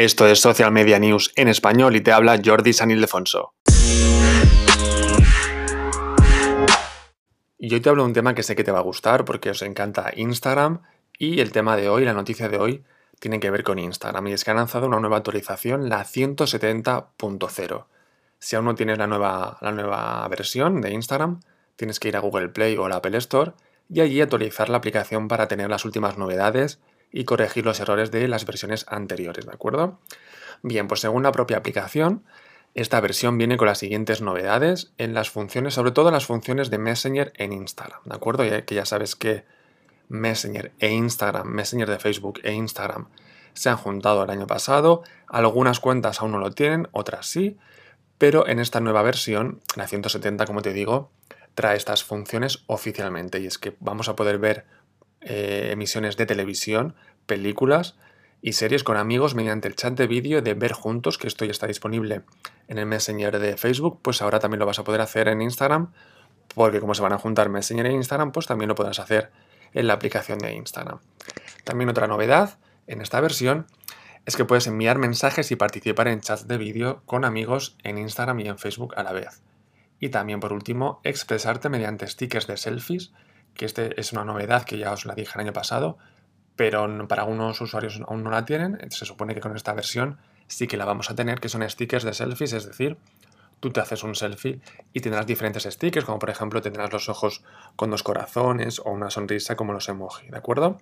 [0.00, 3.52] Esto es Social Media News en español y te habla Jordi San Ildefonso.
[7.58, 9.50] Y hoy te hablo de un tema que sé que te va a gustar porque
[9.50, 10.80] os encanta Instagram
[11.18, 12.82] y el tema de hoy, la noticia de hoy,
[13.18, 17.84] tiene que ver con Instagram y es que han lanzado una nueva actualización, la 170.0.
[18.38, 21.40] Si aún no tienes la nueva, la nueva versión de Instagram,
[21.76, 23.52] tienes que ir a Google Play o la Apple Store
[23.90, 26.80] y allí actualizar la aplicación para tener las últimas novedades
[27.12, 29.98] y corregir los errores de las versiones anteriores, ¿de acuerdo?
[30.62, 32.24] Bien, pues según la propia aplicación,
[32.74, 36.70] esta versión viene con las siguientes novedades en las funciones, sobre todo en las funciones
[36.70, 38.44] de Messenger en Instagram, ¿de acuerdo?
[38.44, 39.44] Ya que ya sabes que
[40.08, 43.08] Messenger e Instagram, Messenger de Facebook e Instagram
[43.54, 47.58] se han juntado el año pasado, algunas cuentas aún no lo tienen, otras sí,
[48.18, 51.10] pero en esta nueva versión, la 170 como te digo,
[51.54, 54.66] trae estas funciones oficialmente y es que vamos a poder ver
[55.20, 56.94] eh, emisiones de televisión,
[57.26, 57.96] películas
[58.42, 61.50] y series con amigos mediante el chat de vídeo de ver juntos, que esto ya
[61.50, 62.22] está disponible
[62.68, 65.92] en el Messenger de Facebook, pues ahora también lo vas a poder hacer en Instagram,
[66.54, 69.30] porque como se van a juntar Messenger e Instagram, pues también lo podrás hacer
[69.74, 71.00] en la aplicación de Instagram.
[71.64, 73.66] También otra novedad en esta versión
[74.26, 78.40] es que puedes enviar mensajes y participar en chats de vídeo con amigos en Instagram
[78.40, 79.42] y en Facebook a la vez.
[79.98, 83.12] Y también, por último, expresarte mediante stickers de selfies
[83.54, 85.98] que este es una novedad que ya os la dije el año pasado,
[86.56, 88.78] pero para algunos usuarios aún no la tienen.
[88.90, 92.04] Se supone que con esta versión sí que la vamos a tener, que son stickers
[92.04, 92.98] de selfies, es decir,
[93.60, 94.60] tú te haces un selfie
[94.92, 97.44] y tendrás diferentes stickers, como por ejemplo tendrás los ojos
[97.76, 100.78] con dos corazones o una sonrisa como los emoji, ¿de acuerdo?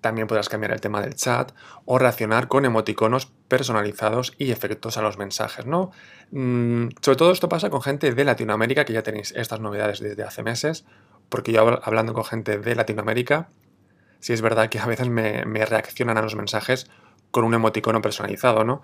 [0.00, 1.52] También podrás cambiar el tema del chat
[1.84, 5.90] o reaccionar con emoticonos personalizados y efectos a los mensajes, ¿no?
[6.30, 10.22] Mm, sobre todo esto pasa con gente de Latinoamérica, que ya tenéis estas novedades desde
[10.22, 10.84] hace meses,
[11.28, 13.48] porque yo hablando con gente de Latinoamérica,
[14.20, 16.88] sí es verdad que a veces me, reaccionan a los mensajes
[17.30, 18.82] con un emoticono personalizado, ¿no?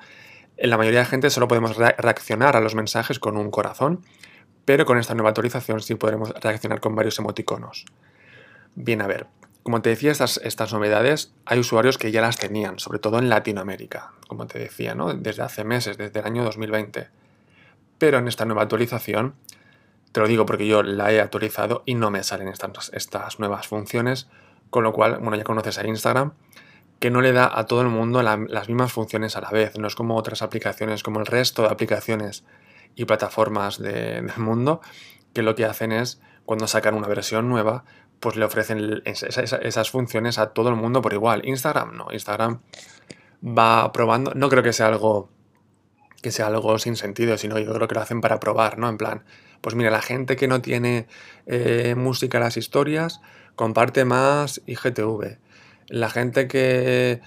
[0.56, 4.04] En la mayoría de gente solo podemos reaccionar a los mensajes con un corazón,
[4.64, 7.86] pero con esta nueva actualización sí podremos reaccionar con varios emoticonos.
[8.74, 9.26] Bien, a ver,
[9.62, 13.28] como te decía, estas, estas novedades hay usuarios que ya las tenían, sobre todo en
[13.28, 15.14] Latinoamérica, como te decía, ¿no?
[15.14, 17.08] Desde hace meses, desde el año 2020.
[17.98, 19.34] Pero en esta nueva actualización
[20.12, 24.28] te lo digo porque yo la he actualizado y no me salen estas, nuevas funciones,
[24.70, 26.34] con lo cual, bueno, ya conoces a Instagram,
[27.00, 29.76] que no le da a todo el mundo las mismas funciones a la vez.
[29.78, 32.44] No es como otras aplicaciones, como el resto de aplicaciones
[32.94, 34.80] y plataformas del mundo,
[35.32, 37.84] que lo que hacen es, cuando sacan una versión nueva,
[38.20, 41.42] pues le ofrecen esas funciones a todo el mundo por igual.
[41.44, 42.60] Instagram no, Instagram
[43.44, 45.28] va probando, no creo que sea algo
[46.22, 48.88] que sea algo sin sentido, sino yo creo que lo hacen para probar, ¿no?
[48.88, 49.24] En plan,
[49.62, 51.06] pues mira, la gente que no tiene
[51.46, 53.22] eh, música en las historias
[53.54, 55.38] comparte más IGTV.
[55.86, 57.20] La gente que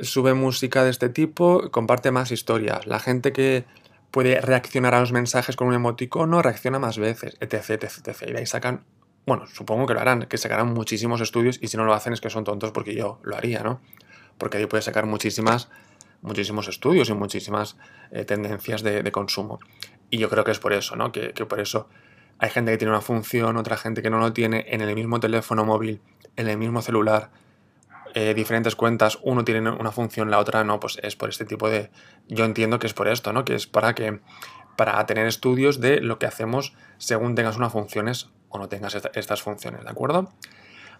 [0.00, 2.86] sube música de este tipo comparte más historias.
[2.86, 3.66] La gente que
[4.10, 8.22] puede reaccionar a los mensajes con un emoticono reacciona más veces, etc, etc, etc.
[8.28, 8.84] Y de ahí sacan,
[9.26, 12.22] bueno, supongo que lo harán, que sacarán muchísimos estudios y si no lo hacen es
[12.22, 13.80] que son tontos porque yo lo haría, ¿no?
[14.38, 15.68] Porque ahí puedes sacar muchísimas,
[16.22, 17.76] muchísimos estudios y muchísimas
[18.10, 19.60] eh, tendencias de consumo.
[20.12, 21.10] Y yo creo que es por eso, ¿no?
[21.10, 21.88] Que, por eso
[22.38, 25.20] hay gente que tiene una función, otra gente que no lo tiene en el mismo
[25.20, 26.02] teléfono móvil,
[26.36, 27.30] en el mismo celular,
[28.12, 31.70] eh, diferentes cuentas, uno tiene una función, la otra no, pues es por este tipo
[31.70, 31.90] de...
[32.28, 33.46] Yo entiendo que es por esto, ¿no?
[33.46, 34.20] Que es para que
[34.76, 39.40] para tener estudios de lo que hacemos según tengas unas funciones o no tengas estas
[39.40, 40.30] funciones, ¿de acuerdo?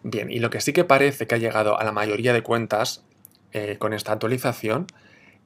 [0.03, 3.05] Bien, y lo que sí que parece que ha llegado a la mayoría de cuentas
[3.53, 4.87] eh, con esta actualización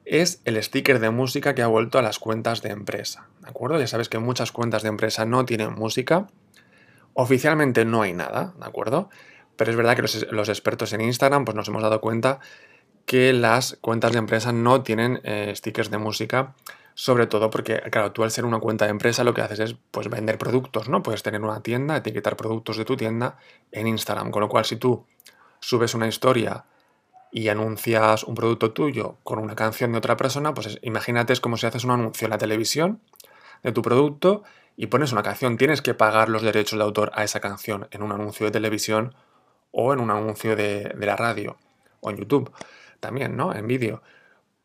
[0.09, 3.27] es el sticker de música que ha vuelto a las cuentas de empresa.
[3.41, 3.79] ¿De acuerdo?
[3.79, 6.27] Ya sabes que muchas cuentas de empresa no tienen música.
[7.13, 9.09] Oficialmente no hay nada, ¿de acuerdo?
[9.57, 12.39] Pero es verdad que los, expertos en Instagram pues nos hemos dado cuenta
[13.05, 16.53] que las cuentas de empresa no tienen eh, stickers de música,
[16.93, 19.75] sobre todo porque, claro, tú al ser una cuenta de empresa lo que haces es
[19.91, 21.03] pues, vender productos, ¿no?
[21.03, 23.37] Puedes tener una tienda, etiquetar productos de tu tienda
[23.71, 25.05] en Instagram, con lo cual si tú
[25.59, 26.65] subes una historia
[27.31, 31.57] y anuncias un producto tuyo con una canción de otra persona, pues imagínate es como
[31.57, 33.01] si haces un anuncio en la televisión
[33.63, 34.43] de tu producto
[34.75, 35.57] y pones una canción.
[35.57, 39.15] Tienes que pagar los derechos de autor a esa canción en un anuncio de televisión
[39.71, 41.57] o en un anuncio de, la radio
[41.99, 42.51] o en YouTube
[42.99, 43.53] también, ¿no?
[43.53, 44.01] En vídeo.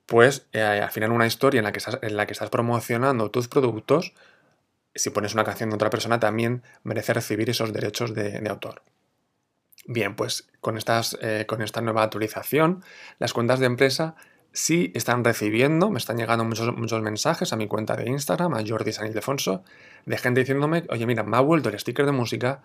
[0.06, 3.30] Pues eh, al final una historia en la, que estás, en la que estás promocionando
[3.30, 4.14] tus productos,
[4.94, 8.82] si pones una canción de otra persona también merece recibir esos derechos de autor.
[9.84, 12.84] Bien, pues con, estas, eh, con esta nueva actualización,
[13.18, 14.14] las cuentas de empresa
[14.52, 18.62] sí están recibiendo, me están llegando muchos, muchos mensajes a mi cuenta de Instagram, a
[18.66, 19.64] Jordi San Ildefonso,
[20.06, 22.62] de gente diciéndome, oye, mira, me ha vuelto el sticker de música,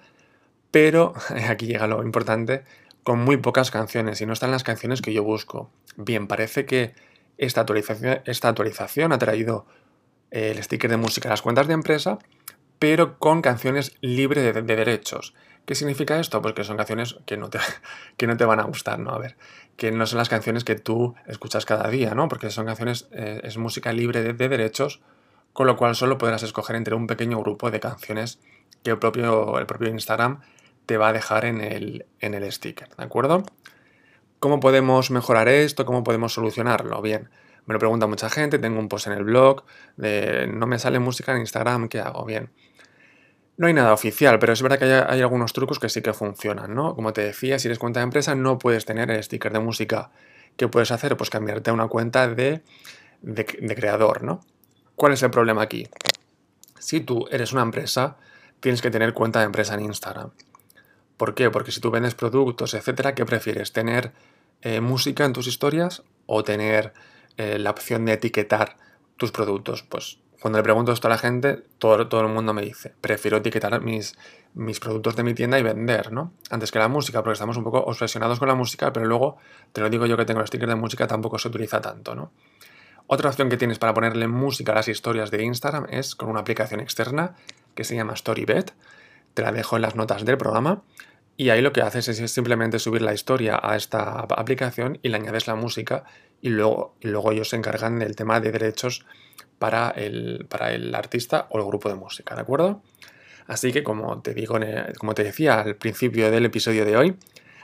[0.70, 1.14] pero
[1.50, 2.64] aquí llega lo importante,
[3.04, 5.72] con muy pocas canciones y no están las canciones que yo busco.
[5.96, 6.94] Bien, parece que
[7.38, 9.66] esta actualización, esta actualización ha traído
[10.30, 12.20] el sticker de música a las cuentas de empresa,
[12.80, 15.34] pero con canciones libres de, derechos.
[15.66, 16.42] ¿Qué significa esto?
[16.42, 17.60] Pues que son canciones que no, te,
[18.18, 19.12] que no te van a gustar, ¿no?
[19.12, 19.36] A ver,
[19.76, 22.28] que no son las canciones que tú escuchas cada día, ¿no?
[22.28, 25.02] Porque son canciones, eh, es música libre de, derechos,
[25.54, 28.40] con lo cual solo podrás escoger entre un pequeño grupo de canciones
[28.84, 30.42] que el propio, el propio Instagram
[30.86, 33.44] te va a dejar en el, en el sticker, ¿de acuerdo?
[34.40, 35.86] ¿Cómo podemos mejorar esto?
[35.86, 37.02] ¿Cómo podemos solucionarlo?
[37.02, 37.30] Bien,
[37.68, 39.64] me lo pregunta mucha gente, tengo un post en el blog
[39.98, 42.26] de no me sale música en Instagram, ¿qué hago?
[42.26, 42.50] Bien.
[43.58, 46.74] No hay nada oficial, pero es verdad que hay, algunos trucos que sí que funcionan,
[46.74, 46.96] ¿no?
[46.96, 50.12] Como te decía, si eres cuenta de empresa no puedes tener el sticker de música.
[50.56, 51.18] ¿Qué puedes hacer?
[51.18, 52.62] Pues cambiarte a una cuenta de,
[53.22, 54.40] de, creador, ¿no?
[54.96, 55.88] ¿Cuál es el problema aquí?
[56.80, 58.18] Si tú eres una empresa,
[58.60, 60.32] tienes que tener cuenta de empresa en Instagram.
[61.18, 61.50] ¿Por qué?
[61.50, 63.74] Porque si tú vendes productos, etcétera, ¿qué prefieres?
[63.74, 64.14] ¿Tener
[64.62, 66.94] eh, música en tus historias o tener
[67.38, 68.78] eh, la opción de etiquetar
[69.16, 69.84] tus productos?
[69.84, 73.38] Pues cuando le pregunto esto a la gente, todo, todo el mundo me dice, prefiero
[73.38, 74.16] etiquetar mis,
[74.54, 76.32] mis productos de mi tienda y vender, ¿no?
[76.52, 79.38] Antes que la música, porque estamos un poco obsesionados con la música, pero luego,
[79.74, 82.32] te lo digo yo que tengo el sticker de música, tampoco se utiliza tanto, ¿no?
[83.08, 86.42] Otra opción que tienes para ponerle música a las historias de Instagram es con una
[86.42, 87.36] aplicación externa
[87.74, 88.74] que se llama Storybet.
[89.34, 90.84] Te la dejo en las notas del programa
[91.38, 95.18] y ahí lo que haces es simplemente subir la historia a esta aplicación y le
[95.18, 96.04] añades la música
[96.42, 99.06] y luego, luego ellos se encargan del tema de derechos
[99.60, 102.82] para el, para el artista o el grupo de música, ¿de acuerdo?
[103.46, 104.60] Así que como te digo,
[104.98, 107.16] como te decía al principio del episodio de hoy,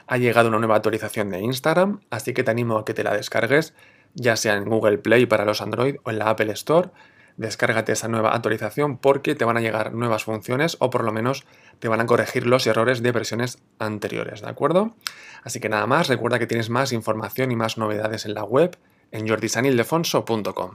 [0.05, 3.15] ha llegado una nueva actualización de Instagram, así que te animo a que te la
[3.15, 3.73] descargues,
[4.13, 6.89] ya sea en Google Play para los Android o en la Apple Store
[7.37, 11.45] descárgate esa nueva actualización porque te van a llegar nuevas funciones o por lo menos
[11.79, 14.95] te van a corregir los errores de versiones anteriores, ¿de acuerdo?
[15.43, 18.77] Así que nada más, recuerda que tienes más información y más novedades en la web
[19.11, 20.71] en jordisanildefonso.com.